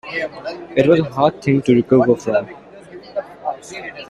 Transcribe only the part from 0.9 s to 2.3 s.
a hard thing to recover